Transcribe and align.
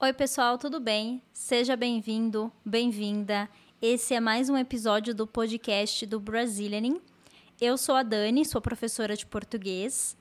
Oi, 0.00 0.12
pessoal, 0.12 0.58
tudo 0.58 0.80
bem? 0.80 1.22
Seja 1.32 1.76
bem-vindo, 1.76 2.52
bem-vinda. 2.64 3.48
Esse 3.80 4.12
é 4.12 4.20
mais 4.20 4.50
um 4.50 4.56
episódio 4.56 5.14
do 5.14 5.24
podcast 5.24 6.04
do 6.04 6.18
Brazilianing. 6.18 7.00
Eu 7.60 7.78
sou 7.78 7.94
a 7.94 8.02
Dani, 8.02 8.44
sou 8.44 8.60
professora 8.60 9.16
de 9.16 9.24
português. 9.24 10.16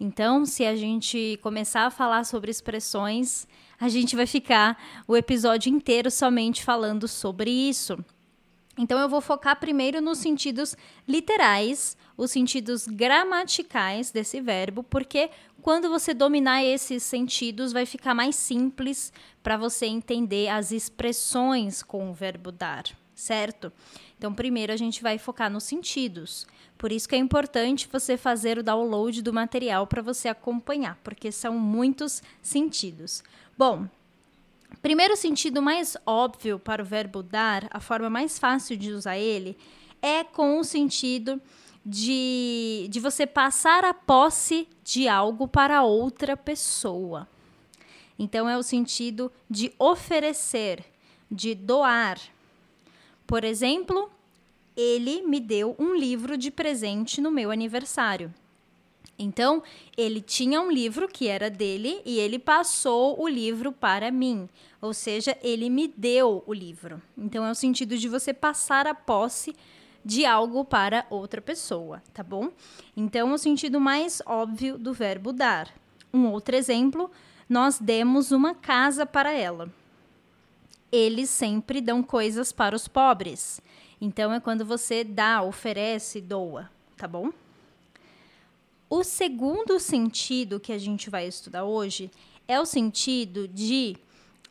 Então, 0.00 0.44
se 0.44 0.64
a 0.64 0.74
gente 0.74 1.38
começar 1.42 1.86
a 1.86 1.90
falar 1.90 2.24
sobre 2.24 2.50
expressões, 2.50 3.46
a 3.78 3.88
gente 3.88 4.16
vai 4.16 4.26
ficar 4.26 4.76
o 5.06 5.16
episódio 5.16 5.70
inteiro 5.72 6.10
somente 6.10 6.64
falando 6.64 7.06
sobre 7.06 7.50
isso. 7.50 8.02
Então, 8.76 8.98
eu 8.98 9.08
vou 9.08 9.20
focar 9.20 9.60
primeiro 9.60 10.00
nos 10.00 10.18
sentidos 10.18 10.76
literais, 11.06 11.96
os 12.16 12.32
sentidos 12.32 12.88
gramaticais 12.88 14.10
desse 14.10 14.40
verbo, 14.40 14.82
porque 14.82 15.30
quando 15.62 15.88
você 15.88 16.12
dominar 16.12 16.64
esses 16.64 17.02
sentidos, 17.02 17.72
vai 17.72 17.86
ficar 17.86 18.14
mais 18.14 18.34
simples 18.34 19.12
para 19.42 19.56
você 19.56 19.86
entender 19.86 20.48
as 20.48 20.72
expressões 20.72 21.82
com 21.82 22.10
o 22.10 22.14
verbo 22.14 22.50
dar, 22.50 22.84
certo? 23.14 23.72
Então, 24.18 24.32
primeiro 24.32 24.72
a 24.72 24.76
gente 24.76 25.02
vai 25.02 25.18
focar 25.18 25.50
nos 25.50 25.64
sentidos. 25.64 26.46
Por 26.78 26.92
isso 26.92 27.08
que 27.08 27.14
é 27.14 27.18
importante 27.18 27.88
você 27.90 28.16
fazer 28.16 28.58
o 28.58 28.62
download 28.62 29.22
do 29.22 29.32
material 29.32 29.86
para 29.86 30.02
você 30.02 30.28
acompanhar, 30.28 30.98
porque 31.02 31.30
são 31.30 31.58
muitos 31.58 32.22
sentidos. 32.42 33.22
Bom, 33.56 33.86
primeiro 34.82 35.16
sentido 35.16 35.62
mais 35.62 35.96
óbvio 36.06 36.58
para 36.58 36.82
o 36.82 36.86
verbo 36.86 37.22
dar, 37.22 37.68
a 37.70 37.80
forma 37.80 38.10
mais 38.10 38.38
fácil 38.38 38.76
de 38.76 38.92
usar 38.92 39.18
ele, 39.18 39.56
é 40.02 40.24
com 40.24 40.58
o 40.58 40.64
sentido 40.64 41.40
de, 41.84 42.86
de 42.90 43.00
você 43.00 43.26
passar 43.26 43.84
a 43.84 43.92
posse 43.92 44.66
de 44.82 45.08
algo 45.08 45.46
para 45.46 45.82
outra 45.82 46.36
pessoa. 46.36 47.28
Então, 48.18 48.48
é 48.48 48.56
o 48.56 48.62
sentido 48.62 49.30
de 49.50 49.72
oferecer, 49.78 50.84
de 51.30 51.54
doar. 51.54 52.18
Por 53.26 53.44
exemplo, 53.44 54.10
ele 54.76 55.22
me 55.22 55.40
deu 55.40 55.74
um 55.78 55.94
livro 55.94 56.36
de 56.36 56.50
presente 56.50 57.20
no 57.20 57.30
meu 57.30 57.50
aniversário. 57.50 58.32
Então, 59.18 59.62
ele 59.96 60.20
tinha 60.20 60.60
um 60.60 60.70
livro 60.70 61.06
que 61.06 61.28
era 61.28 61.48
dele 61.48 62.00
e 62.04 62.18
ele 62.18 62.38
passou 62.38 63.20
o 63.20 63.28
livro 63.28 63.70
para 63.70 64.10
mim. 64.10 64.48
Ou 64.80 64.92
seja, 64.92 65.38
ele 65.42 65.70
me 65.70 65.86
deu 65.86 66.42
o 66.46 66.52
livro. 66.52 67.00
Então, 67.16 67.44
é 67.44 67.50
o 67.50 67.54
sentido 67.54 67.96
de 67.96 68.08
você 68.08 68.34
passar 68.34 68.86
a 68.86 68.94
posse 68.94 69.54
de 70.04 70.26
algo 70.26 70.64
para 70.64 71.06
outra 71.08 71.40
pessoa, 71.40 72.02
tá 72.12 72.22
bom? 72.22 72.50
Então, 72.96 73.32
o 73.32 73.38
sentido 73.38 73.80
mais 73.80 74.20
óbvio 74.26 74.76
do 74.76 74.92
verbo 74.92 75.32
dar. 75.32 75.72
Um 76.12 76.26
outro 76.30 76.54
exemplo, 76.54 77.10
nós 77.48 77.78
demos 77.78 78.32
uma 78.32 78.54
casa 78.54 79.06
para 79.06 79.32
ela. 79.32 79.70
Eles 80.96 81.28
sempre 81.28 81.80
dão 81.80 82.04
coisas 82.04 82.52
para 82.52 82.76
os 82.76 82.86
pobres. 82.86 83.60
Então 84.00 84.32
é 84.32 84.38
quando 84.38 84.64
você 84.64 85.02
dá, 85.02 85.42
oferece, 85.42 86.20
doa, 86.20 86.70
tá 86.96 87.08
bom? 87.08 87.32
O 88.88 89.02
segundo 89.02 89.80
sentido 89.80 90.60
que 90.60 90.72
a 90.72 90.78
gente 90.78 91.10
vai 91.10 91.26
estudar 91.26 91.64
hoje 91.64 92.12
é 92.46 92.60
o 92.60 92.64
sentido 92.64 93.48
de 93.48 93.96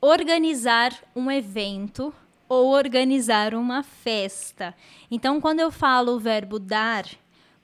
organizar 0.02 0.94
um 1.16 1.32
evento 1.32 2.14
ou 2.50 2.74
organizar 2.74 3.54
uma 3.56 3.82
festa. 3.82 4.76
Então, 5.10 5.40
quando 5.40 5.62
eu 5.62 5.72
falo 5.72 6.12
o 6.12 6.20
verbo 6.20 6.60
dar, 6.60 7.06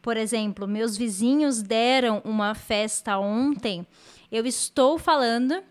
por 0.02 0.16
exemplo, 0.16 0.66
meus 0.66 0.96
vizinhos 0.96 1.62
deram 1.62 2.22
uma 2.24 2.56
festa 2.56 3.20
ontem, 3.20 3.86
eu 4.32 4.46
estou 4.46 4.98
falando 4.98 5.62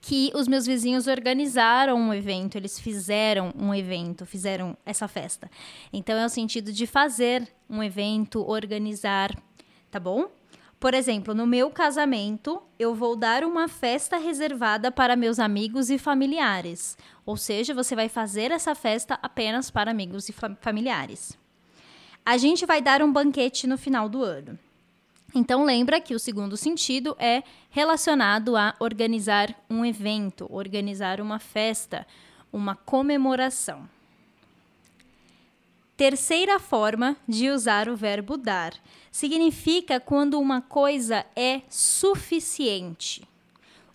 que 0.00 0.30
os 0.34 0.46
meus 0.46 0.66
vizinhos 0.66 1.06
organizaram 1.06 1.98
um 1.98 2.14
evento, 2.14 2.56
eles 2.56 2.78
fizeram 2.78 3.52
um 3.56 3.74
evento, 3.74 4.24
fizeram 4.24 4.76
essa 4.86 5.08
festa. 5.08 5.50
Então 5.92 6.16
é 6.16 6.24
o 6.24 6.28
sentido 6.28 6.72
de 6.72 6.86
fazer 6.86 7.48
um 7.68 7.82
evento, 7.82 8.48
organizar, 8.48 9.36
tá 9.90 9.98
bom? 9.98 10.30
Por 10.80 10.94
exemplo, 10.94 11.34
no 11.34 11.44
meu 11.44 11.70
casamento, 11.70 12.62
eu 12.78 12.94
vou 12.94 13.16
dar 13.16 13.42
uma 13.42 13.66
festa 13.66 14.16
reservada 14.16 14.92
para 14.92 15.16
meus 15.16 15.40
amigos 15.40 15.90
e 15.90 15.98
familiares. 15.98 16.96
Ou 17.26 17.36
seja, 17.36 17.74
você 17.74 17.96
vai 17.96 18.08
fazer 18.08 18.52
essa 18.52 18.76
festa 18.76 19.18
apenas 19.20 19.72
para 19.72 19.90
amigos 19.90 20.28
e 20.28 20.34
familiares. 20.60 21.36
A 22.24 22.36
gente 22.36 22.64
vai 22.64 22.80
dar 22.80 23.02
um 23.02 23.12
banquete 23.12 23.66
no 23.66 23.76
final 23.76 24.08
do 24.08 24.22
ano. 24.22 24.56
Então 25.34 25.64
lembra 25.64 26.00
que 26.00 26.14
o 26.14 26.18
segundo 26.18 26.56
sentido 26.56 27.14
é 27.18 27.42
relacionado 27.70 28.56
a 28.56 28.74
organizar 28.78 29.54
um 29.68 29.84
evento, 29.84 30.46
organizar 30.50 31.20
uma 31.20 31.38
festa, 31.38 32.06
uma 32.52 32.74
comemoração. 32.74 33.88
Terceira 35.96 36.58
forma 36.58 37.16
de 37.26 37.50
usar 37.50 37.88
o 37.88 37.96
verbo 37.96 38.36
dar 38.36 38.72
significa 39.10 39.98
quando 39.98 40.38
uma 40.38 40.62
coisa 40.62 41.26
é 41.34 41.62
suficiente. 41.68 43.28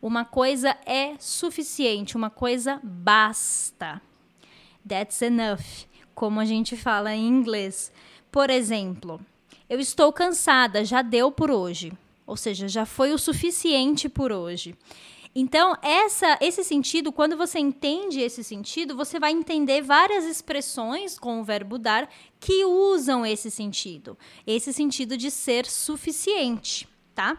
Uma 0.02 0.26
coisa 0.26 0.78
é 0.86 1.16
suficiente, 1.18 2.18
uma 2.18 2.30
coisa 2.30 2.80
basta. 2.84 4.02
That's 4.86 5.22
enough, 5.22 5.88
como 6.14 6.42
a 6.42 6.46
gente 6.46 6.76
fala 6.76 7.16
em 7.16 7.26
inglês. 7.26 7.90
Por 8.30 8.50
exemplo, 8.50 9.20
eu 9.74 9.80
estou 9.80 10.14
cansada, 10.14 10.86
já 10.86 11.02
deu 11.02 11.32
por 11.32 11.50
hoje. 11.50 11.92
Ou 12.28 12.38
seja, 12.38 12.68
já 12.68 12.86
foi 12.86 13.12
o 13.12 13.18
suficiente 13.18 14.08
por 14.08 14.32
hoje. 14.32 14.76
Então, 15.36 15.76
essa, 15.82 16.38
esse 16.40 16.64
sentido, 16.64 17.12
quando 17.12 17.36
você 17.36 17.58
entende 17.58 18.22
esse 18.22 18.44
sentido, 18.44 18.96
você 18.96 19.20
vai 19.20 19.32
entender 19.32 19.82
várias 19.82 20.26
expressões 20.26 21.18
com 21.18 21.42
o 21.42 21.44
verbo 21.44 21.80
dar 21.80 22.08
que 22.40 22.64
usam 22.64 23.26
esse 23.26 23.50
sentido. 23.50 24.16
Esse 24.46 24.72
sentido 24.72 25.18
de 25.18 25.32
ser 25.32 25.66
suficiente, 25.66 26.88
tá? 27.16 27.36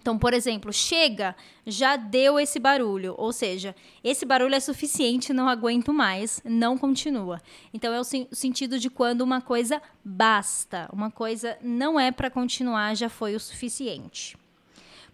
Então, 0.00 0.18
por 0.18 0.32
exemplo, 0.32 0.72
chega, 0.72 1.36
já 1.66 1.96
deu 1.96 2.40
esse 2.40 2.58
barulho, 2.58 3.14
ou 3.18 3.32
seja, 3.32 3.74
esse 4.02 4.24
barulho 4.24 4.54
é 4.54 4.60
suficiente, 4.60 5.32
não 5.32 5.48
aguento 5.48 5.92
mais, 5.92 6.40
não 6.44 6.78
continua. 6.78 7.40
Então, 7.72 7.92
é 7.92 8.00
o, 8.00 8.04
sentido 8.04 8.78
de 8.78 8.88
quando 8.88 9.20
uma 9.20 9.40
coisa 9.40 9.80
basta, 10.04 10.88
uma 10.92 11.10
coisa 11.10 11.56
não 11.62 12.00
é 12.00 12.10
para 12.10 12.30
continuar, 12.30 12.96
já 12.96 13.08
foi 13.08 13.36
o 13.36 13.40
suficiente. 13.40 14.36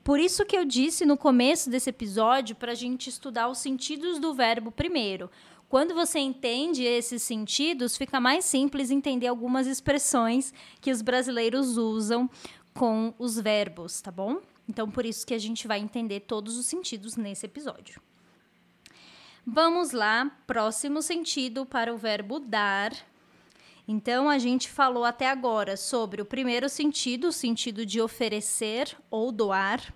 Por 0.02 0.18
isso 0.18 0.46
que 0.46 0.56
eu 0.56 0.64
disse 0.64 1.04
no 1.04 1.18
começo 1.18 1.68
desse 1.68 1.90
episódio 1.90 2.56
para 2.56 2.72
a 2.72 2.74
gente 2.74 3.10
estudar 3.10 3.48
os 3.48 3.58
sentidos 3.58 4.18
do 4.18 4.32
verbo 4.32 4.70
primeiro. 4.70 5.30
Quando 5.68 5.92
você 5.92 6.18
entende 6.18 6.82
esses 6.82 7.22
sentidos, 7.22 7.94
fica 7.94 8.18
mais 8.18 8.46
simples 8.46 8.90
entender 8.90 9.26
algumas 9.26 9.66
expressões 9.66 10.54
que 10.80 10.90
os 10.90 11.02
brasileiros 11.02 11.76
usam 11.76 12.30
com 12.72 13.12
os 13.18 13.38
verbos, 13.38 14.00
tá 14.00 14.10
bom? 14.10 14.40
Então, 14.68 14.90
por 14.90 15.06
isso 15.06 15.26
que 15.26 15.34
a 15.34 15.38
gente 15.38 15.66
vai 15.66 15.80
entender 15.80 16.20
todos 16.20 16.58
os 16.58 16.66
sentidos 16.66 17.16
nesse 17.16 17.46
episódio. 17.46 18.00
Vamos 19.46 19.92
lá, 19.92 20.30
próximo 20.46 21.00
sentido 21.00 21.64
para 21.64 21.94
o 21.94 21.96
verbo 21.96 22.38
dar. 22.38 22.92
Então, 23.86 24.28
a 24.28 24.38
gente 24.38 24.68
falou 24.68 25.06
até 25.06 25.30
agora 25.30 25.74
sobre 25.74 26.20
o 26.20 26.26
primeiro 26.26 26.68
sentido, 26.68 27.28
o 27.28 27.32
sentido 27.32 27.86
de 27.86 27.98
oferecer 27.98 28.94
ou 29.10 29.32
doar. 29.32 29.94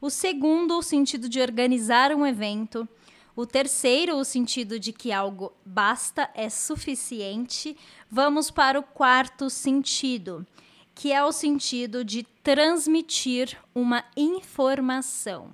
O 0.00 0.08
segundo, 0.08 0.78
o 0.78 0.82
sentido 0.82 1.28
de 1.28 1.40
organizar 1.40 2.14
um 2.14 2.24
evento. 2.24 2.88
O 3.34 3.44
terceiro, 3.44 4.16
o 4.16 4.24
sentido 4.24 4.78
de 4.78 4.92
que 4.92 5.10
algo 5.10 5.52
basta, 5.66 6.30
é 6.32 6.48
suficiente. 6.48 7.76
Vamos 8.08 8.48
para 8.48 8.78
o 8.78 8.82
quarto 8.84 9.50
sentido, 9.50 10.46
que 10.94 11.12
é 11.12 11.24
o 11.24 11.32
sentido 11.32 12.04
de 12.04 12.22
transmitir 12.42 13.58
uma 13.74 14.04
informação. 14.16 15.50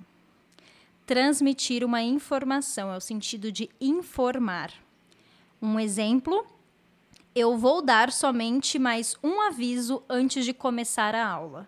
Transmitir 1.05 1.83
uma 1.83 2.01
informação 2.01 2.93
é 2.93 2.97
o 2.97 3.01
sentido 3.01 3.51
de 3.51 3.69
informar. 3.79 4.71
Um 5.61 5.79
exemplo: 5.79 6.45
eu 7.35 7.57
vou 7.57 7.81
dar 7.81 8.11
somente 8.11 8.77
mais 8.77 9.15
um 9.23 9.41
aviso 9.41 10.03
antes 10.09 10.45
de 10.45 10.53
começar 10.53 11.15
a 11.15 11.27
aula. 11.27 11.67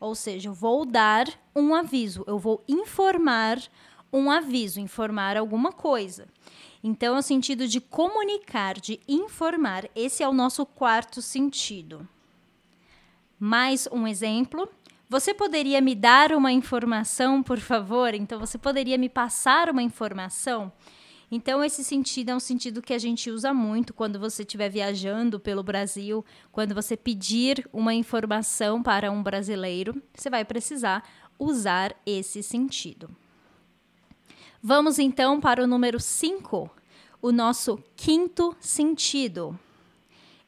Ou 0.00 0.14
seja, 0.14 0.48
eu 0.48 0.54
vou 0.54 0.84
dar 0.84 1.28
um 1.54 1.74
aviso, 1.74 2.24
eu 2.26 2.38
vou 2.38 2.62
informar 2.66 3.62
um 4.12 4.30
aviso, 4.30 4.80
informar 4.80 5.36
alguma 5.36 5.72
coisa. 5.72 6.26
Então, 6.84 7.14
é 7.14 7.18
o 7.20 7.22
sentido 7.22 7.68
de 7.68 7.80
comunicar, 7.80 8.80
de 8.80 9.00
informar. 9.06 9.88
Esse 9.94 10.22
é 10.22 10.28
o 10.28 10.32
nosso 10.32 10.66
quarto 10.66 11.22
sentido. 11.22 12.06
Mais 13.44 13.88
um 13.90 14.06
exemplo. 14.06 14.68
Você 15.08 15.34
poderia 15.34 15.80
me 15.80 15.96
dar 15.96 16.30
uma 16.30 16.52
informação, 16.52 17.42
por 17.42 17.58
favor? 17.58 18.14
Então, 18.14 18.38
você 18.38 18.56
poderia 18.56 18.96
me 18.96 19.08
passar 19.08 19.68
uma 19.68 19.82
informação? 19.82 20.70
Então, 21.28 21.64
esse 21.64 21.82
sentido 21.82 22.28
é 22.28 22.36
um 22.36 22.38
sentido 22.38 22.80
que 22.80 22.94
a 22.94 22.98
gente 22.98 23.32
usa 23.32 23.52
muito 23.52 23.92
quando 23.92 24.16
você 24.16 24.42
estiver 24.42 24.68
viajando 24.68 25.40
pelo 25.40 25.60
Brasil, 25.60 26.24
quando 26.52 26.72
você 26.72 26.96
pedir 26.96 27.68
uma 27.72 27.92
informação 27.92 28.80
para 28.80 29.10
um 29.10 29.24
brasileiro, 29.24 30.00
você 30.14 30.30
vai 30.30 30.44
precisar 30.44 31.02
usar 31.36 31.96
esse 32.06 32.44
sentido. 32.44 33.10
Vamos 34.62 35.00
então 35.00 35.40
para 35.40 35.64
o 35.64 35.66
número 35.66 35.98
5, 35.98 36.70
o 37.20 37.32
nosso 37.32 37.82
quinto 37.96 38.56
sentido. 38.60 39.58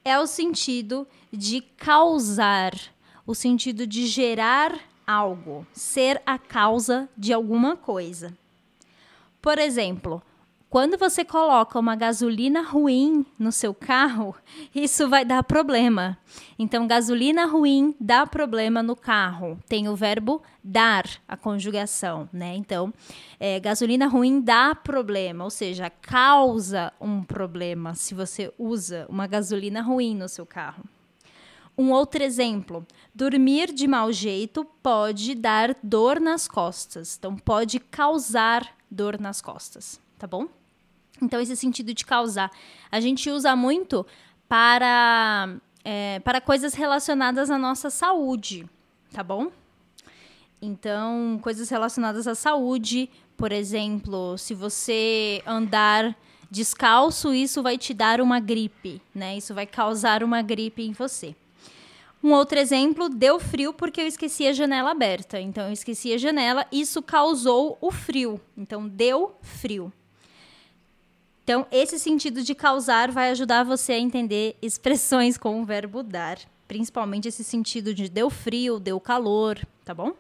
É 0.05 0.19
o 0.19 0.27
sentido 0.27 1.07
de 1.33 1.63
causar, 1.63 2.73
o 3.27 3.35
sentido 3.35 3.87
de 3.87 4.07
gerar 4.07 4.79
algo, 5.07 5.67
ser 5.73 6.21
a 6.27 6.39
causa 6.39 7.09
de 7.17 7.33
alguma 7.33 7.75
coisa. 7.77 8.37
Por 9.41 9.59
exemplo, 9.59 10.23
quando 10.75 10.99
você 10.99 11.25
coloca 11.25 11.79
uma 11.79 11.95
gasolina 11.95 12.61
ruim 12.61 13.25
no 13.39 13.53
seu 13.53 13.73
carro, 13.73 14.35
isso 14.75 15.09
vai 15.09 15.25
dar 15.25 15.45
problema. 15.45 16.19
Então, 16.59 16.85
gasolina 16.89 17.47
ruim 17.47 17.95
dá 18.01 18.27
problema 18.27 18.83
no 18.83 18.97
carro. 18.97 19.57
Tem 19.69 19.89
o 19.89 19.95
verbo 19.95 20.43
dar, 20.65 21.09
a 21.29 21.37
conjugação, 21.37 22.29
né? 22.33 22.57
Então, 22.57 22.93
é, 23.39 23.61
gasolina 23.61 24.09
ruim 24.09 24.41
dá 24.41 24.75
problema, 24.75 25.45
ou 25.45 25.51
seja, 25.51 25.89
causa 25.89 26.93
um 27.01 27.23
problema 27.23 27.95
se 27.95 28.13
você 28.13 28.53
usa 28.59 29.07
uma 29.09 29.29
gasolina 29.29 29.81
ruim 29.81 30.17
no 30.17 30.29
seu 30.29 30.45
carro. 30.45 30.83
Um 31.79 31.93
outro 31.93 32.21
exemplo: 32.21 32.85
dormir 33.15 33.73
de 33.73 33.87
mau 33.87 34.11
jeito 34.11 34.65
pode 34.83 35.37
dar 35.37 35.77
dor 35.85 36.19
nas 36.19 36.49
costas. 36.49 37.17
Então, 37.17 37.37
pode 37.37 37.79
causar 37.79 38.77
dor 38.91 39.21
nas 39.21 39.41
costas, 39.41 40.01
tá 40.19 40.27
bom? 40.27 40.49
Então, 41.25 41.41
esse 41.41 41.57
sentido 41.57 41.93
de 41.95 42.05
causar. 42.05 42.51
A 42.91 43.01
gente 43.01 43.31
usa 43.31 43.57
muito 43.57 44.07
para, 44.49 45.57
é, 45.85 46.21
para 46.21 46.41
coisas 46.41 46.75
relacionadas 46.75 47.51
à 47.51 47.59
nossa 47.59 47.91
saúde, 47.91 48.69
tá 49.13 49.23
bom? 49.23 49.51
Então, 50.61 51.39
coisas 51.43 51.69
relacionadas 51.69 52.27
à 52.27 52.35
saúde, 52.35 53.11
por 53.37 53.53
exemplo, 53.53 54.39
se 54.39 54.55
você 54.55 55.43
andar 55.47 56.17
descalço, 56.51 57.35
isso 57.35 57.63
vai 57.63 57.77
te 57.77 57.93
dar 57.93 58.21
uma 58.21 58.39
gripe, 58.41 59.03
né? 59.15 59.37
Isso 59.37 59.53
vai 59.53 59.67
causar 59.67 60.23
uma 60.23 60.41
gripe 60.41 60.83
em 60.83 60.93
você. 60.93 61.35
Um 62.23 62.33
outro 62.33 62.59
exemplo, 62.59 63.11
deu 63.11 63.39
frio 63.39 63.75
porque 63.75 64.01
eu 64.01 64.07
esqueci 64.07 64.47
a 64.47 64.53
janela 64.55 64.93
aberta. 64.93 65.39
Então, 65.39 65.67
eu 65.67 65.73
esqueci 65.73 66.15
a 66.15 66.17
janela, 66.17 66.67
isso 66.73 67.03
causou 67.03 67.77
o 67.83 67.91
frio. 67.91 68.41
Então, 68.57 68.89
deu 68.89 69.37
frio. 69.43 69.93
Então, 71.45 71.67
esse 71.71 71.99
sentido 71.99 72.43
de 72.43 72.55
causar 72.55 73.13
vai 73.13 73.31
ajudar 73.31 73.65
você 73.65 73.93
a 73.93 73.99
entender 73.99 74.57
expressões 74.63 75.37
com 75.37 75.61
o 75.61 75.65
verbo 75.65 76.03
dar, 76.03 76.39
principalmente 76.67 77.29
esse 77.29 77.45
sentido 77.45 77.93
de 77.93 78.09
deu 78.09 78.31
frio, 78.31 78.81
deu 78.81 78.99
calor, 78.99 79.61
tá 79.85 79.93
bom? 79.93 80.15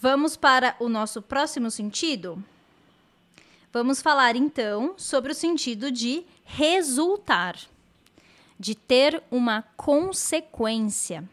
Vamos 0.00 0.36
para 0.36 0.74
o 0.80 0.88
nosso 0.88 1.20
próximo 1.20 1.70
sentido? 1.70 2.42
Vamos 3.70 4.00
falar 4.00 4.34
então 4.36 4.94
sobre 4.96 5.32
o 5.32 5.34
sentido 5.34 5.90
de 5.90 6.24
resultar, 6.44 7.58
de 8.58 8.74
ter 8.74 9.22
uma 9.30 9.62
consequência. 9.76 11.28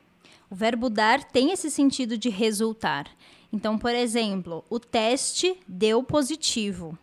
O 0.50 0.56
verbo 0.56 0.90
dar 0.90 1.24
tem 1.24 1.52
esse 1.52 1.72
sentido 1.72 2.18
de 2.18 2.28
resultar. 2.28 3.08
Então, 3.54 3.78
por 3.78 3.96
exemplo, 3.96 4.66
o 4.70 4.78
teste 4.78 5.58
deu 5.66 6.04
positivo 6.04 6.98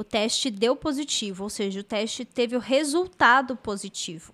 o 0.00 0.04
teste 0.04 0.50
deu 0.50 0.74
positivo, 0.74 1.44
ou 1.44 1.50
seja, 1.50 1.80
o 1.80 1.84
teste 1.84 2.24
teve 2.24 2.56
o 2.56 2.58
resultado 2.58 3.54
positivo. 3.54 4.32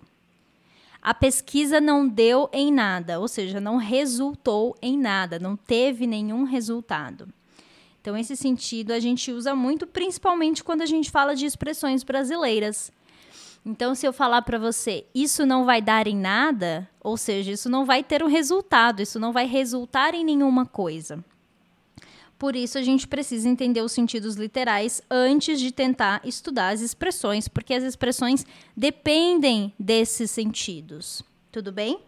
A 1.01 1.13
pesquisa 1.13 1.81
não 1.81 2.07
deu 2.07 2.49
em 2.53 2.71
nada, 2.71 3.19
ou 3.19 3.27
seja, 3.27 3.59
não 3.59 3.75
resultou 3.75 4.77
em 4.81 4.97
nada, 4.97 5.37
não 5.37 5.57
teve 5.57 6.07
nenhum 6.07 6.45
resultado. 6.45 7.27
Então, 7.99 8.15
esse 8.15 8.37
sentido 8.37 8.91
a 8.91 8.99
gente 9.01 9.29
usa 9.29 9.53
muito, 9.53 9.85
principalmente 9.85 10.63
quando 10.63 10.83
a 10.83 10.85
gente 10.85 11.11
fala 11.11 11.35
de 11.35 11.45
expressões 11.45 12.01
brasileiras. 12.01 12.89
Então, 13.65 13.93
se 13.93 14.05
eu 14.05 14.13
falar 14.13 14.43
para 14.43 14.57
você, 14.57 15.05
isso 15.13 15.45
não 15.45 15.65
vai 15.65 15.81
dar 15.81 16.07
em 16.07 16.15
nada, 16.15 16.89
ou 17.01 17.17
seja, 17.17 17.51
isso 17.51 17.69
não 17.69 17.83
vai 17.83 18.05
ter 18.05 18.23
um 18.23 18.27
resultado, 18.27 19.01
isso 19.01 19.19
não 19.19 19.33
vai 19.33 19.45
resultar 19.45 20.13
em 20.13 20.23
nenhuma 20.23 20.65
coisa. 20.65 21.21
Por 22.37 22.55
isso, 22.55 22.77
a 22.77 22.83
gente 22.83 23.07
precisa 23.07 23.49
entender 23.49 23.81
os 23.81 23.91
sentidos 23.91 24.35
literais 24.35 25.01
antes 25.09 25.59
de 25.59 25.71
tentar 25.71 26.21
estudar 26.23 26.69
as 26.69 26.81
expressões, 26.81 27.47
porque 27.47 27.73
as 27.73 27.83
expressões 27.83 28.45
dependem 28.75 29.73
desses 29.79 30.29
sentidos. 30.29 31.23
Tudo 31.51 31.71
bem? 31.71 31.99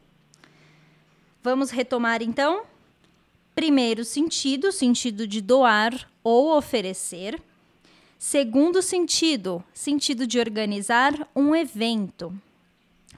Vamos 1.42 1.72
retomar 1.72 2.22
então? 2.22 2.64
Primeiro 3.56 4.06
sentido, 4.06 4.72
sentido 4.72 5.26
de 5.26 5.42
doar 5.42 6.08
ou 6.24 6.56
oferecer. 6.56 7.42
Segundo 8.20 8.82
sentido, 8.82 9.64
sentido 9.74 10.28
de 10.28 10.40
organizar 10.40 11.28
um 11.36 11.56
evento. 11.56 12.32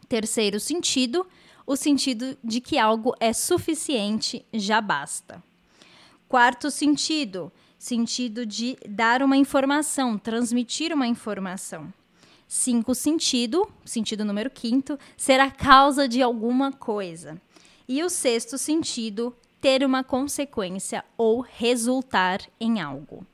Terceiro 0.07 0.59
sentido, 0.59 1.27
o 1.65 1.75
sentido 1.75 2.37
de 2.43 2.61
que 2.61 2.77
algo 2.77 3.13
é 3.19 3.33
suficiente, 3.33 4.45
já 4.53 4.79
basta. 4.79 5.43
Quarto 6.31 6.71
sentido, 6.71 7.51
sentido 7.77 8.45
de 8.45 8.77
dar 8.87 9.21
uma 9.21 9.35
informação, 9.35 10.17
transmitir 10.17 10.93
uma 10.93 11.05
informação. 11.05 11.93
Cinco 12.47 12.95
sentido, 12.95 13.69
sentido 13.83 14.23
número 14.23 14.49
quinto, 14.49 14.97
ser 15.17 15.41
a 15.41 15.51
causa 15.51 16.07
de 16.07 16.21
alguma 16.21 16.71
coisa. 16.71 17.37
E 17.85 18.01
o 18.01 18.09
sexto 18.09 18.57
sentido, 18.57 19.35
ter 19.59 19.83
uma 19.83 20.05
consequência 20.05 21.03
ou 21.17 21.41
resultar 21.41 22.39
em 22.61 22.79
algo. 22.79 23.27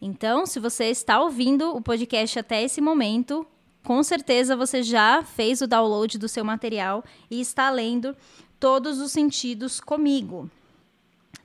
Então, 0.00 0.46
se 0.46 0.58
você 0.58 0.86
está 0.86 1.20
ouvindo 1.20 1.76
o 1.76 1.82
podcast 1.82 2.38
até 2.38 2.62
esse 2.62 2.80
momento, 2.80 3.46
com 3.84 4.02
certeza 4.02 4.56
você 4.56 4.82
já 4.82 5.22
fez 5.22 5.60
o 5.60 5.66
download 5.66 6.16
do 6.16 6.30
seu 6.30 6.46
material 6.46 7.04
e 7.30 7.42
está 7.42 7.68
lendo 7.68 8.16
todos 8.58 9.00
os 9.00 9.12
sentidos 9.12 9.80
comigo, 9.80 10.50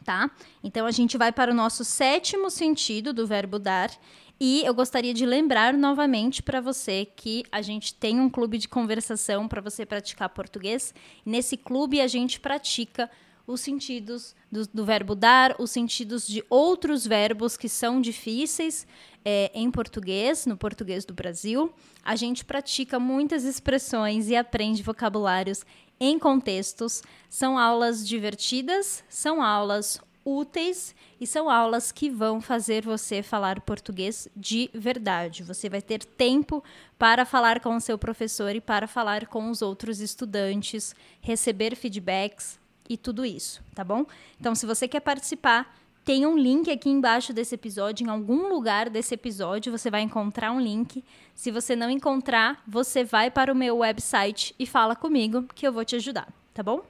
tá? 0.03 0.29
Então 0.63 0.85
a 0.85 0.91
gente 0.91 1.17
vai 1.17 1.31
para 1.31 1.51
o 1.51 1.55
nosso 1.55 1.83
sétimo 1.83 2.49
sentido 2.49 3.13
do 3.13 3.27
verbo 3.27 3.59
dar. 3.59 3.91
E 4.39 4.63
eu 4.65 4.73
gostaria 4.73 5.13
de 5.13 5.23
lembrar 5.23 5.71
novamente 5.71 6.41
para 6.41 6.59
você 6.59 7.05
que 7.05 7.43
a 7.51 7.61
gente 7.61 7.93
tem 7.93 8.19
um 8.19 8.29
clube 8.29 8.57
de 8.57 8.67
conversação 8.67 9.47
para 9.47 9.61
você 9.61 9.85
praticar 9.85 10.29
português. 10.29 10.95
Nesse 11.23 11.55
clube 11.55 12.01
a 12.01 12.07
gente 12.07 12.39
pratica 12.39 13.09
os 13.45 13.61
sentidos 13.61 14.35
do, 14.51 14.65
do, 14.67 14.85
verbo 14.85 15.13
dar, 15.13 15.55
os 15.59 15.69
sentidos 15.69 16.25
de 16.25 16.43
outros 16.49 17.05
verbos 17.05 17.57
que 17.57 17.69
são 17.69 18.01
difíceis 18.01 18.87
é, 19.23 19.51
em 19.53 19.69
português, 19.69 20.45
no 20.45 20.57
português 20.57 21.05
do 21.05 21.13
Brasil. 21.13 21.71
A 22.03 22.15
gente 22.15 22.43
pratica 22.43 22.99
muitas 22.99 23.43
expressões 23.43 24.27
e 24.29 24.35
aprende 24.35 24.81
vocabulários 24.81 25.63
em 26.01 26.17
contextos. 26.17 27.03
São 27.29 27.57
aulas 27.57 28.05
divertidas, 28.05 29.03
são 29.07 29.41
aulas 29.41 30.01
úteis 30.25 30.95
e 31.19 31.25
são 31.27 31.49
aulas 31.49 31.91
que 31.91 32.09
vão 32.09 32.41
fazer 32.41 32.83
você 32.83 33.21
falar 33.21 33.61
português 33.61 34.27
de 34.35 34.69
verdade. 34.73 35.43
Você 35.43 35.69
vai 35.69 35.81
ter 35.81 36.03
tempo 36.03 36.63
para 36.97 37.23
falar 37.23 37.59
com 37.59 37.75
o 37.75 37.81
seu 37.81 37.97
professor 37.97 38.55
e 38.55 38.61
para 38.61 38.87
falar 38.87 39.27
com 39.27 39.49
os 39.49 39.61
outros 39.61 39.99
estudantes, 39.99 40.95
receber 41.21 41.75
feedbacks, 41.75 42.59
e 42.91 42.97
tudo 42.97 43.25
isso, 43.25 43.63
tá 43.73 43.85
bom? 43.85 44.05
Então, 44.37 44.53
se 44.53 44.65
você 44.65 44.85
quer 44.85 44.99
participar, 44.99 45.73
tem 46.03 46.25
um 46.25 46.37
link 46.37 46.71
aqui 46.71 46.89
embaixo 46.89 47.31
desse 47.31 47.55
episódio, 47.55 48.05
em 48.05 48.09
algum 48.09 48.47
lugar 48.47 48.89
desse 48.89 49.13
episódio 49.13 49.71
você 49.71 49.89
vai 49.91 50.01
encontrar 50.01 50.51
um 50.51 50.59
link. 50.59 51.03
Se 51.35 51.51
você 51.51 51.75
não 51.75 51.89
encontrar, 51.89 52.61
você 52.67 53.03
vai 53.03 53.29
para 53.29 53.51
o 53.51 53.55
meu 53.55 53.77
website 53.77 54.55
e 54.57 54.65
fala 54.65 54.95
comigo 54.95 55.43
que 55.53 55.67
eu 55.67 55.71
vou 55.71 55.85
te 55.85 55.95
ajudar, 55.95 56.27
tá 56.53 56.63
bom? 56.63 56.83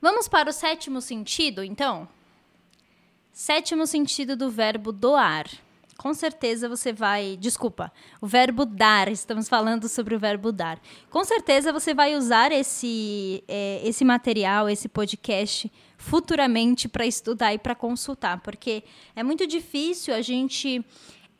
Vamos 0.00 0.28
para 0.28 0.50
o 0.50 0.52
sétimo 0.52 1.00
sentido, 1.00 1.64
então? 1.64 2.08
Sétimo 3.32 3.86
sentido 3.86 4.36
do 4.36 4.50
verbo 4.50 4.92
doar 4.92 5.48
com 5.98 6.14
certeza 6.14 6.68
você 6.68 6.92
vai. 6.92 7.36
Desculpa, 7.36 7.92
o 8.20 8.26
verbo 8.26 8.64
dar, 8.64 9.08
estamos 9.08 9.48
falando 9.48 9.88
sobre 9.88 10.14
o 10.14 10.18
verbo 10.18 10.52
dar. 10.52 10.80
Com 11.10 11.24
certeza 11.24 11.72
você 11.72 11.92
vai 11.92 12.14
usar 12.14 12.52
esse, 12.52 13.42
é, 13.48 13.82
esse 13.84 14.04
material, 14.04 14.70
esse 14.70 14.88
podcast, 14.88 15.70
futuramente 15.98 16.88
para 16.88 17.04
estudar 17.04 17.52
e 17.52 17.58
para 17.58 17.74
consultar, 17.74 18.40
porque 18.40 18.84
é 19.14 19.24
muito 19.24 19.46
difícil 19.46 20.14
a 20.14 20.22
gente. 20.22 20.82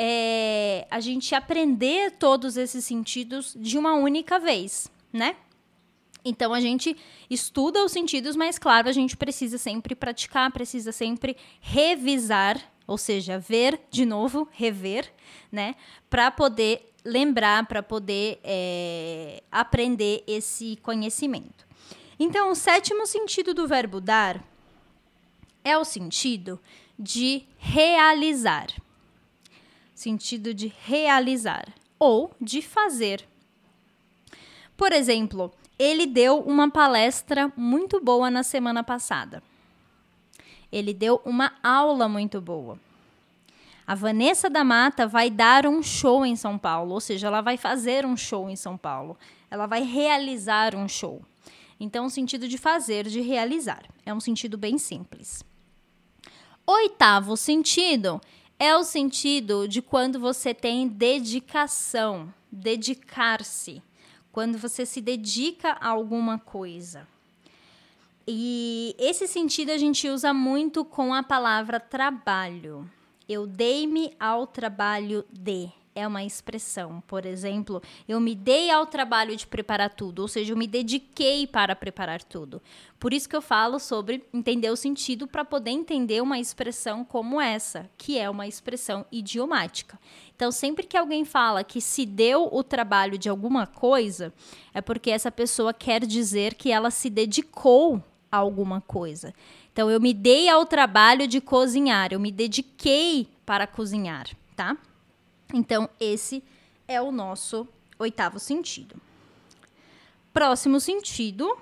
É, 0.01 0.87
a 0.93 1.01
gente 1.01 1.35
aprender 1.35 2.13
todos 2.19 2.57
esses 2.57 2.85
sentidos 2.85 3.53
de 3.59 3.77
uma 3.77 3.95
única 3.95 4.39
vez, 4.39 4.89
né? 5.13 5.35
Então 6.25 6.55
a 6.55 6.61
gente 6.61 6.97
estuda 7.29 7.85
os 7.85 7.91
sentidos, 7.91 8.37
mas 8.37 8.61
claro, 8.61 8.89
a 8.89 8.93
gente 8.93 9.17
precisa 9.17 9.59
sempre 9.59 9.97
praticar, 9.97 10.53
precisa 10.53 10.93
sempre 10.93 11.37
revisar 11.61 12.61
ou 12.89 12.97
seja, 12.97 13.39
ver 13.39 13.79
de 13.91 14.07
novo, 14.07 14.49
rever, 14.51 15.13
né, 15.53 15.77
para 16.09 16.31
poder 16.31 16.91
lembrar, 17.05 17.67
para 17.67 17.83
poder 17.83 18.41
é, 18.43 19.43
aprender 19.53 20.25
esse 20.27 20.77
conhecimento. 20.83 21.67
Então, 22.19 22.51
o 22.51 22.55
sétimo 22.55 23.07
sentido 23.07 23.53
do 23.53 23.69
verbo 23.69 24.01
dar 24.01 24.43
é 25.63 25.77
o 25.77 25.85
sentido 25.85 26.59
de 26.99 27.45
realizar. 27.59 28.69
Sentido 29.95 30.55
de 30.55 30.73
realizar 30.85 31.69
ou 31.99 32.35
de 32.41 32.63
fazer. 32.63 33.25
Por 34.77 34.93
exemplo, 34.93 35.53
ele 35.79 36.07
deu 36.07 36.41
uma 36.41 36.71
palestra 36.71 37.53
muito 37.57 38.01
boa 38.01 38.31
na 38.31 38.43
semana 38.43 38.83
passada. 38.83 39.43
Ele 40.71 40.93
deu 40.93 41.21
uma 41.25 41.53
aula 41.63 42.09
muito 42.09 42.41
boa. 42.41 42.79
A 43.87 43.95
Vanessa 43.95 44.51
da 44.51 44.63
Mata 44.63 45.07
vai 45.07 45.31
dar 45.31 45.67
um 45.67 45.83
show 45.83 46.27
em 46.27 46.37
São 46.37 46.59
Paulo, 46.59 46.93
ou 46.93 47.01
seja, 47.01 47.29
ela 47.29 47.41
vai 47.41 47.57
fazer 47.57 48.05
um 48.05 48.17
show 48.17 48.51
em 48.51 48.57
São 48.57 48.77
Paulo. 48.77 49.17
Ela 49.51 49.67
vai 49.67 49.83
realizar 49.83 50.75
um 50.75 50.87
show. 50.87 51.23
Então, 51.81 52.07
o 52.07 52.11
sentido 52.11 52.47
de 52.47 52.59
fazer, 52.59 53.09
de 53.09 53.21
realizar. 53.21 53.85
É 54.05 54.13
um 54.13 54.21
sentido 54.21 54.59
bem 54.59 54.77
simples. 54.77 55.43
Oitavo 56.67 57.35
sentido 57.35 58.21
é 58.59 58.77
o 58.77 58.85
sentido 58.85 59.67
de 59.67 59.81
quando 59.81 60.21
você 60.21 60.53
tem 60.53 60.87
dedicação, 60.87 62.33
dedicar-se. 62.53 63.83
Quando 64.31 64.59
você 64.59 64.85
se 64.85 65.01
dedica 65.01 65.79
a 65.81 65.89
alguma 65.89 66.39
coisa. 66.39 67.07
E 68.31 68.95
esse 68.99 69.27
sentido 69.27 69.71
a 69.71 69.79
gente 69.79 70.07
usa 70.07 70.35
muito 70.35 70.85
com 70.85 71.15
a 71.15 71.23
palavra 71.23 71.81
trabalho. 71.81 72.87
Eu 73.27 73.47
dei-me 73.47 74.15
ao 74.21 74.47
trabalho 74.47 75.25
de. 75.33 75.71
É 75.95 76.07
uma 76.07 76.23
expressão. 76.23 77.03
Por 77.07 77.25
exemplo, 77.25 77.83
eu 78.07 78.21
me 78.21 78.35
dei 78.35 78.71
ao 78.71 78.85
trabalho 78.85 79.35
de 79.35 79.47
preparar 79.47 79.95
tudo, 79.95 80.21
ou 80.21 80.29
seja, 80.29 80.53
eu 80.53 80.59
me 80.59 80.67
dediquei 80.67 81.47
para 81.47 81.75
preparar 81.75 82.23
tudo. 82.23 82.61
Por 83.01 83.15
isso 83.15 83.27
que 83.27 83.35
eu 83.35 83.41
falo 83.41 83.79
sobre 83.79 84.23
entender 84.33 84.71
o 84.71 84.77
sentido 84.77 85.27
para 85.27 85.43
poder 85.43 85.71
entender 85.71 86.23
uma 86.23 86.39
expressão 86.39 87.07
como 87.07 87.41
essa, 87.41 87.91
que 87.97 88.19
é 88.19 88.29
uma 88.29 88.47
expressão 88.47 89.07
idiomática. 89.11 89.99
Então, 90.37 90.53
sempre 90.53 90.87
que 90.87 90.99
alguém 90.99 91.25
fala 91.25 91.65
que 91.65 91.81
se 91.81 92.05
deu 92.05 92.47
o 92.53 92.63
trabalho 92.63 93.17
de 93.17 93.31
alguma 93.31 93.67
coisa, 93.67 94.35
é 94.75 94.83
porque 94.83 95.11
essa 95.11 95.33
pessoa 95.33 95.73
quer 95.73 96.05
dizer 96.05 96.55
que 96.55 96.71
ela 96.71 96.91
se 96.91 97.09
dedicou 97.09 98.05
alguma 98.31 98.81
coisa. 98.81 99.35
Então, 99.73 99.91
eu 99.91 100.01
me 100.01 100.13
dei 100.13 100.49
ao 100.49 100.67
trabalho 100.67 101.27
de 101.27 101.41
cozinhar, 101.41 102.13
eu 102.13 102.21
me 102.21 102.33
dediquei 102.33 103.29
para 103.47 103.67
cozinhar, 103.67 104.29
tá? 104.57 104.77
Então, 105.53 105.89
esse 105.99 106.43
é 106.87 107.01
o 107.01 107.11
nosso 107.11 107.67
oitavo 107.99 108.39
sentido. 108.39 108.97
Próximo 110.33 110.79
sentido, 110.79 111.57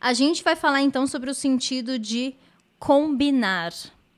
a 0.00 0.12
gente 0.12 0.42
vai 0.42 0.54
falar 0.54 0.82
então 0.82 1.06
sobre 1.06 1.30
o 1.30 1.34
sentido 1.34 1.98
de 1.98 2.34
combinar. 2.78 3.72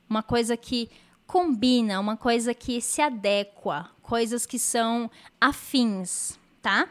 Uma 0.09 0.23
coisa 0.23 0.57
que 0.57 0.91
combina, 1.27 1.99
uma 1.99 2.17
coisa 2.17 2.55
que 2.55 2.81
se 2.81 3.03
adequa, 3.03 3.91
coisas 4.03 4.47
que 4.47 4.59
são 4.59 5.11
afins, 5.41 6.39
tá? 6.63 6.89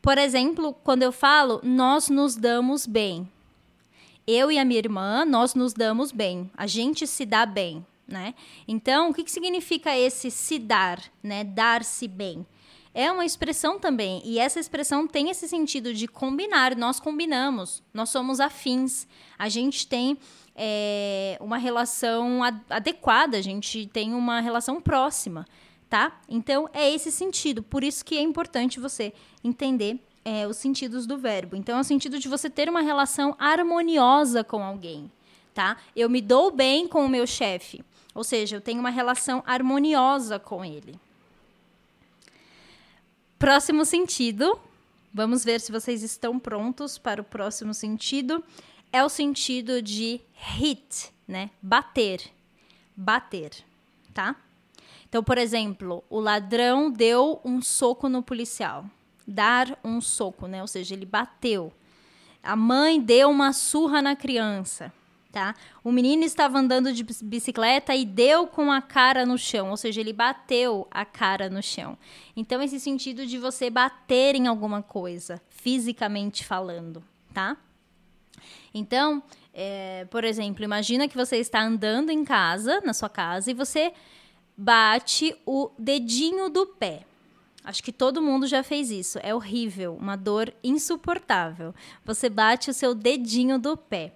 Por 0.00 0.16
exemplo, 0.16 0.72
quando 0.84 1.02
eu 1.02 1.12
falo 1.12 1.60
nós 1.62 2.08
nos 2.08 2.36
damos 2.36 2.86
bem, 2.86 3.28
eu 4.28 4.52
e 4.52 4.58
a 4.58 4.64
minha 4.64 4.78
irmã, 4.78 5.24
nós 5.24 5.54
nos 5.54 5.72
damos 5.72 6.12
bem, 6.12 6.50
a 6.54 6.66
gente 6.66 7.06
se 7.06 7.24
dá 7.24 7.46
bem, 7.46 7.84
né? 8.06 8.34
Então, 8.68 9.08
o 9.08 9.14
que, 9.14 9.24
que 9.24 9.30
significa 9.30 9.96
esse 9.96 10.30
se 10.30 10.58
dar, 10.58 11.02
né? 11.22 11.42
Dar-se 11.42 12.06
bem? 12.06 12.46
É 12.92 13.10
uma 13.10 13.24
expressão 13.24 13.78
também, 13.78 14.20
e 14.26 14.38
essa 14.38 14.60
expressão 14.60 15.06
tem 15.06 15.30
esse 15.30 15.48
sentido 15.48 15.94
de 15.94 16.06
combinar, 16.06 16.76
nós 16.76 17.00
combinamos, 17.00 17.82
nós 17.94 18.10
somos 18.10 18.38
afins, 18.38 19.06
a 19.38 19.48
gente 19.48 19.86
tem 19.86 20.18
é, 20.54 21.38
uma 21.40 21.56
relação 21.56 22.42
adequada, 22.68 23.38
a 23.38 23.42
gente 23.42 23.86
tem 23.86 24.12
uma 24.12 24.40
relação 24.40 24.78
próxima, 24.78 25.46
tá? 25.88 26.20
Então, 26.28 26.68
é 26.74 26.92
esse 26.92 27.10
sentido, 27.10 27.62
por 27.62 27.82
isso 27.82 28.04
que 28.04 28.18
é 28.18 28.20
importante 28.20 28.78
você 28.78 29.14
entender 29.42 29.98
é, 30.28 30.46
os 30.46 30.58
sentidos 30.58 31.06
do 31.06 31.16
verbo. 31.16 31.56
Então, 31.56 31.78
é 31.78 31.80
o 31.80 31.84
sentido 31.84 32.18
de 32.18 32.28
você 32.28 32.50
ter 32.50 32.68
uma 32.68 32.82
relação 32.82 33.34
harmoniosa 33.38 34.44
com 34.44 34.62
alguém, 34.62 35.10
tá? 35.54 35.78
Eu 35.96 36.10
me 36.10 36.20
dou 36.20 36.50
bem 36.50 36.86
com 36.86 37.02
o 37.02 37.08
meu 37.08 37.26
chefe, 37.26 37.82
ou 38.14 38.22
seja, 38.22 38.56
eu 38.56 38.60
tenho 38.60 38.78
uma 38.78 38.90
relação 38.90 39.42
harmoniosa 39.46 40.38
com 40.38 40.62
ele. 40.62 41.00
Próximo 43.38 43.86
sentido, 43.86 44.60
vamos 45.14 45.44
ver 45.44 45.62
se 45.62 45.72
vocês 45.72 46.02
estão 46.02 46.38
prontos 46.38 46.98
para 46.98 47.22
o 47.22 47.24
próximo 47.24 47.72
sentido. 47.72 48.44
É 48.92 49.02
o 49.02 49.08
sentido 49.08 49.80
de 49.80 50.20
hit, 50.34 51.10
né? 51.26 51.48
Bater. 51.62 52.20
Bater, 52.94 53.52
tá? 54.12 54.36
Então, 55.08 55.24
por 55.24 55.38
exemplo, 55.38 56.04
o 56.10 56.20
ladrão 56.20 56.90
deu 56.90 57.40
um 57.42 57.62
soco 57.62 58.10
no 58.10 58.22
policial 58.22 58.84
dar 59.28 59.78
um 59.84 60.00
soco, 60.00 60.46
né? 60.46 60.62
Ou 60.62 60.66
seja, 60.66 60.94
ele 60.94 61.04
bateu. 61.04 61.70
A 62.42 62.56
mãe 62.56 62.98
deu 62.98 63.28
uma 63.28 63.52
surra 63.52 64.00
na 64.00 64.16
criança, 64.16 64.90
tá? 65.30 65.54
O 65.84 65.92
menino 65.92 66.24
estava 66.24 66.58
andando 66.58 66.92
de 66.94 67.04
bicicleta 67.04 67.94
e 67.94 68.06
deu 68.06 68.46
com 68.46 68.72
a 68.72 68.80
cara 68.80 69.26
no 69.26 69.36
chão, 69.36 69.68
ou 69.68 69.76
seja, 69.76 70.00
ele 70.00 70.14
bateu 70.14 70.88
a 70.90 71.04
cara 71.04 71.50
no 71.50 71.62
chão. 71.62 71.98
Então, 72.34 72.62
esse 72.62 72.80
sentido 72.80 73.26
de 73.26 73.36
você 73.36 73.68
bater 73.68 74.34
em 74.34 74.46
alguma 74.46 74.82
coisa, 74.82 75.42
fisicamente 75.50 76.42
falando, 76.42 77.04
tá? 77.34 77.54
Então, 78.72 79.22
é, 79.52 80.06
por 80.10 80.24
exemplo, 80.24 80.64
imagina 80.64 81.06
que 81.06 81.16
você 81.16 81.36
está 81.36 81.60
andando 81.60 82.10
em 82.10 82.24
casa, 82.24 82.80
na 82.80 82.94
sua 82.94 83.10
casa, 83.10 83.50
e 83.50 83.54
você 83.54 83.92
bate 84.56 85.36
o 85.44 85.70
dedinho 85.78 86.48
do 86.48 86.64
pé 86.64 87.04
Acho 87.68 87.82
que 87.82 87.92
todo 87.92 88.22
mundo 88.22 88.46
já 88.46 88.62
fez 88.62 88.90
isso. 88.90 89.18
É 89.22 89.34
horrível, 89.34 89.94
uma 90.00 90.16
dor 90.16 90.54
insuportável. 90.64 91.74
Você 92.02 92.30
bate 92.30 92.70
o 92.70 92.72
seu 92.72 92.94
dedinho 92.94 93.58
do 93.58 93.76
pé. 93.76 94.14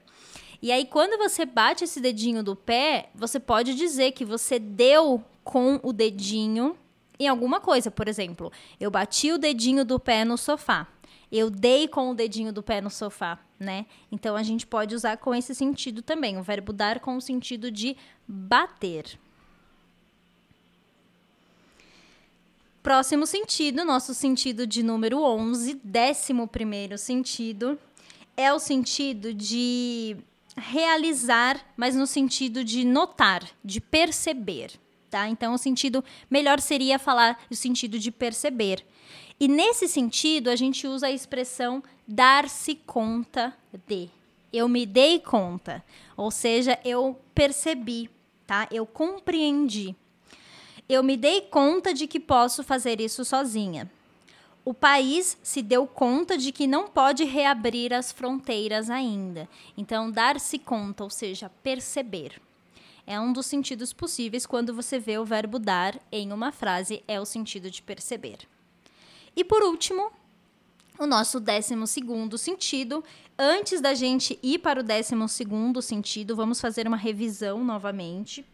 E 0.62 0.73
aí, 0.73 0.87
quando 0.87 1.18
você 1.18 1.44
bate 1.44 1.85
esse 1.85 2.00
dedinho 2.00 2.42
do 2.42 2.56
pé, 2.56 3.11
você 3.14 3.38
pode 3.38 3.75
dizer 3.75 4.12
que 4.12 4.25
você 4.25 4.59
deu 4.59 5.23
com 5.44 5.78
o 5.82 5.92
dedinho 5.92 6.75
em 7.21 7.28
alguma 7.28 7.61
coisa. 7.61 7.90
Por 7.90 8.09
exemplo, 8.09 8.50
eu 8.80 8.90
bati 8.90 9.30
o 9.30 9.37
dedinho 9.37 9.85
do 9.85 10.00
pé 10.00 10.25
no 10.25 10.38
sofá. 10.38 10.88
Eu 11.30 11.50
dei 11.50 11.87
com 11.87 12.11
o 12.11 12.14
dedinho 12.14 12.54
do 12.54 12.62
pé 12.62 12.80
no 12.80 12.88
sofá, 12.88 13.38
né? 13.61 13.85
Então 14.11 14.35
a 14.35 14.42
gente 14.42 14.66
pode 14.66 14.94
usar 14.94 15.18
com 15.18 15.35
esse 15.35 15.54
sentido 15.54 16.00
também, 16.00 16.38
o 16.38 16.42
verbo 16.42 16.73
dar 16.73 17.00
com 17.00 17.18
o 17.18 17.21
sentido 17.21 17.71
de 17.71 17.99
bater. 18.26 19.18
Próximo 22.82 23.26
sentido, 23.26 23.84
nosso 23.84 24.12
sentido 24.12 24.66
de 24.66 24.82
número 24.82 25.22
11, 25.22 25.80
décimo 25.84 26.48
primeiro 26.48 26.98
sentido, 26.98 27.78
é 28.36 28.52
o 28.52 28.58
sentido 28.58 29.32
de 29.32 30.16
realizar, 30.56 31.64
mas 31.76 31.94
no 31.94 32.08
sentido 32.08 32.64
de 32.64 32.84
notar, 32.84 33.48
de 33.64 33.80
perceber, 33.80 34.72
tá? 35.08 35.28
Então, 35.28 35.54
o 35.54 35.58
sentido 35.58 36.04
melhor 36.28 36.58
seria 36.58 36.98
falar 36.98 37.38
o 37.48 37.54
sentido 37.54 38.00
de 38.00 38.10
perceber. 38.10 38.84
E 39.38 39.46
nesse 39.46 39.86
sentido, 39.86 40.50
a 40.50 40.56
gente 40.56 40.84
usa 40.84 41.06
a 41.06 41.12
expressão 41.12 41.84
dar-se 42.06 42.74
conta 42.74 43.56
de. 43.86 44.10
Eu 44.52 44.68
me 44.68 44.84
dei 44.84 45.20
conta, 45.20 45.84
ou 46.16 46.32
seja, 46.32 46.76
eu 46.84 47.16
percebi, 47.32 48.10
tá? 48.44 48.66
Eu 48.72 48.84
compreendi 48.84 49.94
eu 50.88 51.02
me 51.02 51.16
dei 51.16 51.42
conta 51.42 51.94
de 51.94 52.06
que 52.06 52.20
posso 52.20 52.62
fazer 52.62 53.00
isso 53.00 53.24
sozinha. 53.24 53.90
O 54.64 54.72
país 54.72 55.36
se 55.42 55.60
deu 55.60 55.86
conta 55.86 56.38
de 56.38 56.52
que 56.52 56.66
não 56.66 56.86
pode 56.86 57.24
reabrir 57.24 57.92
as 57.92 58.12
fronteiras 58.12 58.88
ainda. 58.88 59.48
Então, 59.76 60.10
dar-se 60.10 60.58
conta, 60.58 61.02
ou 61.02 61.10
seja, 61.10 61.50
perceber. 61.62 62.40
É 63.04 63.18
um 63.18 63.32
dos 63.32 63.46
sentidos 63.46 63.92
possíveis 63.92 64.46
quando 64.46 64.72
você 64.72 65.00
vê 65.00 65.18
o 65.18 65.24
verbo 65.24 65.58
dar 65.58 66.00
em 66.12 66.32
uma 66.32 66.52
frase, 66.52 67.02
é 67.08 67.20
o 67.20 67.24
sentido 67.24 67.70
de 67.70 67.82
perceber. 67.82 68.38
E 69.34 69.42
por 69.42 69.64
último, 69.64 70.12
o 70.98 71.06
nosso 71.06 71.40
décimo 71.40 71.86
segundo 71.86 72.38
sentido. 72.38 73.02
Antes 73.36 73.80
da 73.80 73.94
gente 73.94 74.38
ir 74.42 74.58
para 74.58 74.78
o 74.78 74.84
décimo 74.84 75.28
segundo 75.28 75.82
sentido, 75.82 76.36
vamos 76.36 76.60
fazer 76.60 76.86
uma 76.86 76.96
revisão 76.96 77.64
novamente 77.64 78.44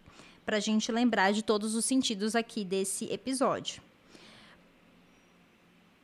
para 0.49 0.57
a 0.57 0.61
gente 0.61 0.90
lembrar 0.90 1.31
de 1.31 1.43
todos 1.43 1.75
os 1.75 1.85
sentidos 1.85 2.35
aqui 2.35 2.64
desse 2.64 3.05
episódio. 3.12 3.83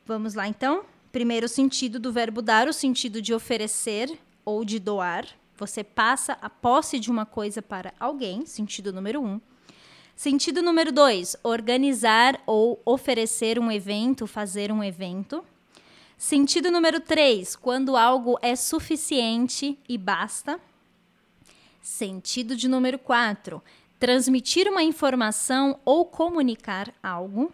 Vamos 0.05 0.35
lá, 0.35 0.47
então? 0.47 0.85
Primeiro 1.11 1.47
sentido 1.49 1.99
do 1.99 2.13
verbo 2.13 2.43
dar, 2.43 2.67
o 2.67 2.71
sentido 2.73 3.23
de 3.23 3.33
oferecer 3.33 4.19
ou 4.45 4.63
de 4.63 4.77
doar. 4.77 5.25
Você 5.57 5.83
passa 5.83 6.37
a 6.43 6.47
posse 6.47 6.99
de 6.99 7.09
uma 7.09 7.25
coisa 7.25 7.59
para 7.59 7.91
alguém, 7.99 8.45
sentido 8.45 8.93
número 8.93 9.19
um. 9.19 9.41
Sentido 10.15 10.61
número 10.61 10.91
dois, 10.91 11.35
organizar 11.41 12.39
ou 12.45 12.79
oferecer 12.85 13.57
um 13.57 13.71
evento, 13.71 14.27
fazer 14.27 14.71
um 14.71 14.83
evento. 14.83 15.43
Sentido 16.19 16.69
número 16.69 16.99
três, 16.99 17.55
quando 17.55 17.97
algo 17.97 18.37
é 18.43 18.55
suficiente 18.55 19.75
e 19.89 19.97
basta. 19.97 20.59
Sentido 21.81 22.55
de 22.55 22.67
número 22.67 22.99
quatro, 22.99 23.63
transmitir 23.99 24.67
uma 24.67 24.83
informação 24.83 25.79
ou 25.85 26.05
comunicar 26.05 26.93
algo. 27.01 27.51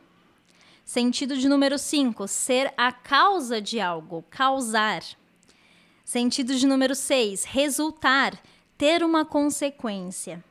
Sentido 0.84 1.38
de 1.38 1.48
número 1.48 1.78
5, 1.78 2.28
ser 2.28 2.74
a 2.76 2.92
causa 2.92 3.62
de 3.62 3.80
algo, 3.80 4.26
causar. 4.30 5.04
Sentido 6.04 6.56
de 6.56 6.68
número 6.68 6.96
6, 6.96 7.46
resultar, 7.46 8.38
ter 8.78 9.04
uma 9.04 9.24
consequência. 9.24 10.44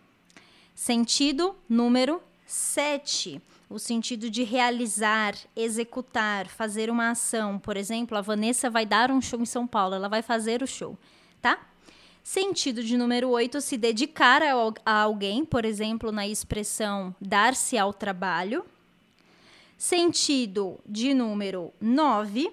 Sentido 0.74 1.55
número 1.68 2.22
7, 2.46 3.42
o 3.68 3.79
sentido 3.79 4.31
de 4.31 4.42
realizar, 4.42 5.35
executar, 5.55 6.48
fazer 6.48 6.88
uma 6.90 7.11
ação. 7.11 7.59
Por 7.59 7.76
exemplo, 7.76 8.16
a 8.16 8.22
Vanessa 8.22 8.70
vai 8.70 8.87
dar 8.87 9.11
um 9.11 9.20
show 9.20 9.40
em 9.40 9.44
São 9.44 9.66
Paulo, 9.66 9.94
ela 9.94 10.09
vai 10.09 10.22
fazer 10.22 10.62
o 10.62 10.66
show, 10.66 10.98
tá? 11.42 11.69
Sentido 12.22 12.83
de 12.83 12.96
número 12.96 13.30
8, 13.30 13.61
se 13.61 13.76
dedicar 13.76 14.42
a, 14.42 14.52
a 14.85 15.02
alguém, 15.02 15.44
por 15.44 15.64
exemplo, 15.64 16.12
na 16.12 16.26
expressão 16.28 17.14
dar-se 17.20 17.78
ao 17.78 17.92
trabalho. 17.92 18.64
Sentido 19.76 20.78
de 20.87 21.14
número 21.14 21.72
9, 21.80 22.52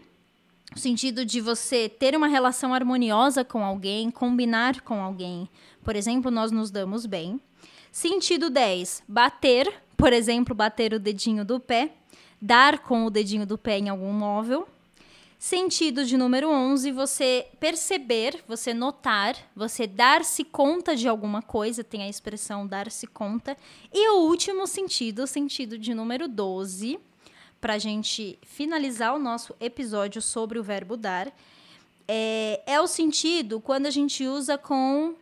o 0.75 0.79
sentido 0.79 1.25
de 1.25 1.41
você 1.41 1.89
ter 1.89 2.15
uma 2.15 2.27
relação 2.27 2.73
harmoniosa 2.73 3.43
com 3.43 3.63
alguém, 3.63 4.09
combinar 4.09 4.81
com 4.81 5.01
alguém. 5.01 5.49
Por 5.83 5.95
exemplo, 5.95 6.31
nós 6.31 6.51
nos 6.51 6.71
damos 6.71 7.05
bem. 7.05 7.39
Sentido 7.91 8.49
10, 8.49 9.03
bater, 9.07 9.73
por 9.95 10.13
exemplo, 10.13 10.53
bater 10.53 10.93
o 10.93 10.99
dedinho 10.99 11.43
do 11.43 11.59
pé, 11.59 11.91
dar 12.41 12.79
com 12.79 13.05
o 13.05 13.09
dedinho 13.09 13.45
do 13.45 13.57
pé 13.57 13.79
em 13.79 13.89
algum 13.89 14.13
móvel. 14.13 14.67
Sentido 15.39 16.03
de 16.03 16.17
número 16.17 16.49
11, 16.49 16.91
você 16.91 17.47
perceber, 17.59 18.43
você 18.47 18.73
notar, 18.73 19.35
você 19.55 19.85
dar-se 19.85 20.43
conta 20.43 20.95
de 20.95 21.07
alguma 21.07 21.43
coisa, 21.43 21.83
tem 21.83 22.01
a 22.01 22.09
expressão 22.09 22.65
dar-se 22.65 23.05
conta. 23.05 23.55
E 23.93 24.09
o 24.09 24.21
último 24.21 24.65
sentido, 24.65 25.23
o 25.23 25.27
sentido 25.27 25.77
de 25.77 25.93
número 25.93 26.27
12, 26.27 26.99
para 27.61 27.75
a 27.75 27.77
gente 27.77 28.39
finalizar 28.41 29.15
o 29.15 29.19
nosso 29.19 29.55
episódio 29.59 30.23
sobre 30.23 30.57
o 30.57 30.63
verbo 30.63 30.97
dar, 30.97 31.31
é, 32.07 32.63
é 32.65 32.81
o 32.81 32.87
sentido 32.87 33.61
quando 33.61 33.85
a 33.85 33.91
gente 33.91 34.25
usa 34.25 34.57
com 34.57 35.13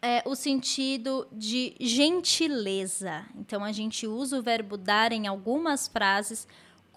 é, 0.00 0.22
o 0.24 0.34
sentido 0.34 1.28
de 1.30 1.74
gentileza. 1.78 3.26
Então, 3.36 3.62
a 3.62 3.72
gente 3.72 4.06
usa 4.06 4.38
o 4.38 4.42
verbo 4.42 4.78
dar 4.78 5.12
em 5.12 5.26
algumas 5.26 5.86
frases 5.86 6.48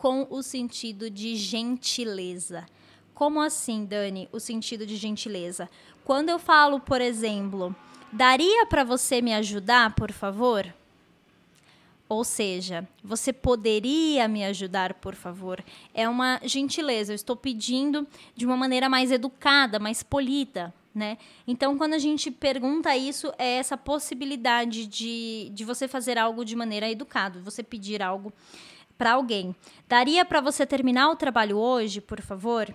com 0.01 0.25
o 0.31 0.41
sentido 0.41 1.11
de 1.11 1.35
gentileza. 1.35 2.65
Como 3.13 3.39
assim, 3.39 3.85
Dani, 3.85 4.27
o 4.31 4.39
sentido 4.39 4.83
de 4.83 4.95
gentileza? 4.95 5.69
Quando 6.03 6.29
eu 6.29 6.39
falo, 6.39 6.79
por 6.79 6.99
exemplo, 6.99 7.75
daria 8.11 8.65
para 8.65 8.83
você 8.83 9.21
me 9.21 9.31
ajudar, 9.31 9.93
por 9.93 10.11
favor? 10.11 10.73
Ou 12.09 12.23
seja, 12.23 12.89
você 13.03 13.31
poderia 13.31 14.27
me 14.27 14.43
ajudar, 14.43 14.95
por 14.95 15.13
favor? 15.13 15.63
É 15.93 16.09
uma 16.09 16.41
gentileza. 16.45 17.11
Eu 17.11 17.15
estou 17.15 17.35
pedindo 17.35 18.07
de 18.35 18.43
uma 18.43 18.57
maneira 18.57 18.89
mais 18.89 19.11
educada, 19.11 19.77
mais 19.77 20.01
polida, 20.01 20.73
né? 20.95 21.19
Então, 21.47 21.77
quando 21.77 21.93
a 21.93 21.99
gente 21.99 22.31
pergunta 22.31 22.97
isso, 22.97 23.31
é 23.37 23.57
essa 23.57 23.77
possibilidade 23.77 24.87
de, 24.87 25.51
de 25.53 25.63
você 25.63 25.87
fazer 25.87 26.17
algo 26.17 26.43
de 26.43 26.55
maneira 26.55 26.89
educada, 26.89 27.39
você 27.39 27.61
pedir 27.61 28.01
algo 28.01 28.33
para 28.97 29.13
alguém. 29.13 29.55
Daria 29.87 30.23
para 30.25 30.41
você 30.41 30.65
terminar 30.65 31.09
o 31.09 31.15
trabalho 31.15 31.57
hoje, 31.57 32.01
por 32.01 32.21
favor? 32.21 32.73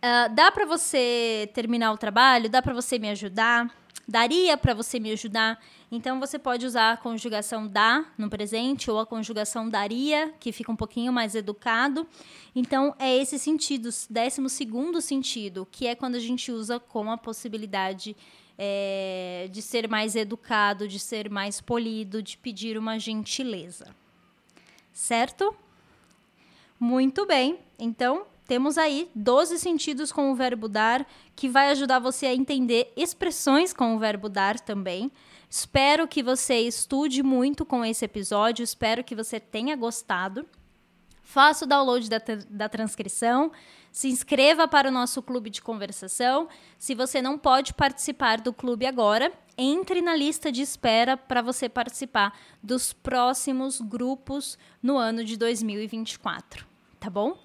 Uh, 0.00 0.34
dá 0.34 0.50
para 0.50 0.64
você 0.64 1.50
terminar 1.52 1.92
o 1.92 1.98
trabalho? 1.98 2.48
Dá 2.48 2.62
para 2.62 2.72
você 2.72 2.98
me 2.98 3.10
ajudar? 3.10 3.70
Daria 4.08 4.56
para 4.56 4.72
você 4.72 4.98
me 4.98 5.12
ajudar? 5.12 5.62
Então 5.92 6.18
você 6.18 6.38
pode 6.38 6.64
usar 6.64 6.92
a 6.92 6.96
conjugação 6.96 7.68
dá 7.68 8.04
no 8.16 8.30
presente 8.30 8.90
ou 8.90 8.98
a 8.98 9.06
conjugação 9.06 9.68
daria, 9.68 10.32
que 10.40 10.52
fica 10.52 10.72
um 10.72 10.76
pouquinho 10.76 11.12
mais 11.12 11.34
educado. 11.34 12.06
Então 12.54 12.94
é 12.98 13.16
esse 13.16 13.38
sentido, 13.38 13.88
décimo 14.08 14.48
segundo 14.48 15.00
sentido, 15.00 15.68
que 15.70 15.86
é 15.86 15.94
quando 15.94 16.14
a 16.14 16.20
gente 16.20 16.50
usa 16.50 16.80
com 16.80 17.10
a 17.12 17.18
possibilidade 17.18 18.16
é, 18.58 19.48
de 19.52 19.60
ser 19.60 19.86
mais 19.88 20.16
educado, 20.16 20.88
de 20.88 20.98
ser 20.98 21.28
mais 21.28 21.60
polido, 21.60 22.22
de 22.22 22.38
pedir 22.38 22.78
uma 22.78 22.98
gentileza 22.98 23.94
certo? 25.00 25.56
Muito 26.78 27.24
bem. 27.26 27.58
Então, 27.78 28.26
temos 28.46 28.76
aí 28.76 29.10
12 29.14 29.58
sentidos 29.58 30.12
com 30.12 30.30
o 30.30 30.34
verbo 30.34 30.68
dar, 30.68 31.06
que 31.34 31.48
vai 31.48 31.70
ajudar 31.70 31.98
você 31.98 32.26
a 32.26 32.34
entender 32.34 32.92
expressões 32.94 33.72
com 33.72 33.96
o 33.96 33.98
verbo 33.98 34.28
dar 34.28 34.60
também. 34.60 35.10
Espero 35.48 36.06
que 36.06 36.22
você 36.22 36.60
estude 36.60 37.22
muito 37.22 37.64
com 37.64 37.82
esse 37.84 38.04
episódio, 38.04 38.62
espero 38.62 39.02
que 39.02 39.16
você 39.16 39.40
tenha 39.40 39.74
gostado. 39.74 40.46
Faça 41.22 41.64
o 41.64 41.68
download 41.68 42.08
da, 42.10 42.20
da 42.50 42.68
transcrição, 42.68 43.50
se 43.90 44.08
inscreva 44.08 44.68
para 44.68 44.88
o 44.88 44.92
nosso 44.92 45.22
clube 45.22 45.48
de 45.48 45.62
conversação. 45.62 46.46
Se 46.78 46.94
você 46.94 47.22
não 47.22 47.38
pode 47.38 47.72
participar 47.72 48.40
do 48.40 48.52
clube 48.52 48.84
agora, 48.84 49.32
entre 49.62 50.00
na 50.00 50.16
lista 50.16 50.50
de 50.50 50.62
espera 50.62 51.18
para 51.18 51.42
você 51.42 51.68
participar 51.68 52.32
dos 52.62 52.94
próximos 52.94 53.78
grupos 53.78 54.58
no 54.82 54.96
ano 54.96 55.22
de 55.22 55.36
2024, 55.36 56.66
tá 56.98 57.10
bom? 57.10 57.36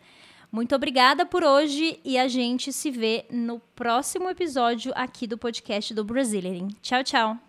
Muito 0.49 0.73
obrigada 0.73 1.25
por 1.25 1.43
hoje 1.43 1.99
e 2.05 2.17
a 2.17 2.29
gente 2.29 2.71
se 2.71 2.89
vê 2.89 3.25
no 3.29 3.59
próximo 3.75 4.29
episódio 4.29 4.93
aqui 4.95 5.27
do 5.27 5.37
podcast 5.37 5.93
do 5.93 6.05
Brazilian. 6.05 6.69
Tchau, 6.81 7.03
tchau! 7.03 7.44